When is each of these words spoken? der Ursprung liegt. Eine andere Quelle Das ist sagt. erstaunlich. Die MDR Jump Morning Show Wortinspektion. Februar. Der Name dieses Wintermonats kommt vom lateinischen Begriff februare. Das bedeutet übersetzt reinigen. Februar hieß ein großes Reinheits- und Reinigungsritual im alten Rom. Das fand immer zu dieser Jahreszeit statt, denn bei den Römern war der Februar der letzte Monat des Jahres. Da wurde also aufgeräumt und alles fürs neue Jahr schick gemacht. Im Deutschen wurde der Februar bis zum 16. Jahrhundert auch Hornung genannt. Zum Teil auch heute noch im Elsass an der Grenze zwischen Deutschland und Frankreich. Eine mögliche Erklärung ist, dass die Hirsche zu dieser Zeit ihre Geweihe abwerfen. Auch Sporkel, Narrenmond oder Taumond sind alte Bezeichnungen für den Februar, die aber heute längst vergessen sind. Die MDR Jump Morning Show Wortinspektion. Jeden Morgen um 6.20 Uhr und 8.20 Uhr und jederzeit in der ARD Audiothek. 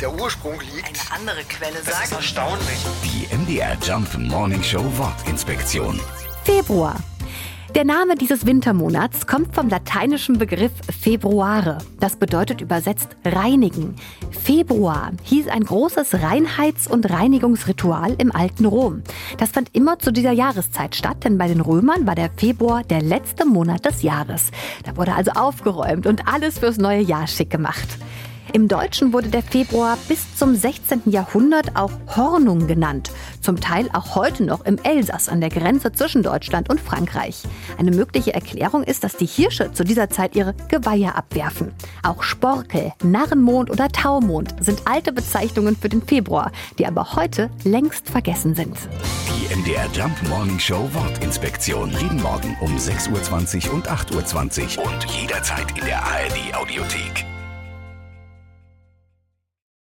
der 0.00 0.12
Ursprung 0.12 0.60
liegt. 0.74 0.86
Eine 1.10 1.20
andere 1.20 1.44
Quelle 1.44 1.74
Das 1.84 1.88
ist 1.88 2.10
sagt. 2.10 2.12
erstaunlich. 2.12 2.78
Die 3.04 3.34
MDR 3.34 3.76
Jump 3.82 4.16
Morning 4.18 4.62
Show 4.62 4.84
Wortinspektion. 4.96 6.00
Februar. 6.44 6.96
Der 7.74 7.84
Name 7.84 8.14
dieses 8.14 8.46
Wintermonats 8.46 9.26
kommt 9.26 9.54
vom 9.54 9.68
lateinischen 9.68 10.38
Begriff 10.38 10.72
februare. 10.98 11.76
Das 12.00 12.16
bedeutet 12.16 12.62
übersetzt 12.62 13.08
reinigen. 13.24 13.96
Februar 14.30 15.10
hieß 15.24 15.48
ein 15.48 15.64
großes 15.64 16.14
Reinheits- 16.14 16.88
und 16.88 17.10
Reinigungsritual 17.10 18.14
im 18.16 18.34
alten 18.34 18.64
Rom. 18.64 19.02
Das 19.36 19.50
fand 19.50 19.74
immer 19.74 19.98
zu 19.98 20.10
dieser 20.10 20.32
Jahreszeit 20.32 20.96
statt, 20.96 21.24
denn 21.24 21.36
bei 21.36 21.48
den 21.48 21.60
Römern 21.60 22.06
war 22.06 22.14
der 22.14 22.30
Februar 22.34 22.82
der 22.82 23.02
letzte 23.02 23.44
Monat 23.44 23.84
des 23.84 24.02
Jahres. 24.02 24.52
Da 24.84 24.96
wurde 24.96 25.14
also 25.14 25.32
aufgeräumt 25.32 26.06
und 26.06 26.26
alles 26.26 26.60
fürs 26.60 26.78
neue 26.78 27.00
Jahr 27.02 27.26
schick 27.26 27.50
gemacht. 27.50 27.88
Im 28.56 28.68
Deutschen 28.68 29.12
wurde 29.12 29.28
der 29.28 29.42
Februar 29.42 29.98
bis 30.08 30.34
zum 30.34 30.56
16. 30.56 31.02
Jahrhundert 31.10 31.76
auch 31.76 31.90
Hornung 32.16 32.66
genannt. 32.66 33.10
Zum 33.42 33.60
Teil 33.60 33.90
auch 33.92 34.14
heute 34.14 34.44
noch 34.44 34.64
im 34.64 34.78
Elsass 34.82 35.28
an 35.28 35.42
der 35.42 35.50
Grenze 35.50 35.92
zwischen 35.92 36.22
Deutschland 36.22 36.70
und 36.70 36.80
Frankreich. 36.80 37.42
Eine 37.76 37.90
mögliche 37.90 38.32
Erklärung 38.32 38.82
ist, 38.82 39.04
dass 39.04 39.18
die 39.18 39.26
Hirsche 39.26 39.74
zu 39.74 39.84
dieser 39.84 40.08
Zeit 40.08 40.36
ihre 40.36 40.54
Geweihe 40.68 41.14
abwerfen. 41.14 41.74
Auch 42.02 42.22
Sporkel, 42.22 42.94
Narrenmond 43.04 43.68
oder 43.68 43.90
Taumond 43.90 44.54
sind 44.60 44.80
alte 44.86 45.12
Bezeichnungen 45.12 45.76
für 45.76 45.90
den 45.90 46.00
Februar, 46.00 46.50
die 46.78 46.86
aber 46.86 47.14
heute 47.14 47.50
längst 47.64 48.08
vergessen 48.08 48.54
sind. 48.54 48.78
Die 49.28 49.54
MDR 49.54 49.86
Jump 49.92 50.16
Morning 50.30 50.58
Show 50.58 50.88
Wortinspektion. 50.94 51.90
Jeden 52.00 52.22
Morgen 52.22 52.56
um 52.62 52.74
6.20 52.74 53.68
Uhr 53.68 53.74
und 53.74 53.90
8.20 53.90 54.78
Uhr 54.78 54.86
und 54.86 55.04
jederzeit 55.10 55.78
in 55.78 55.84
der 55.84 56.02
ARD 56.02 56.54
Audiothek. 56.54 57.35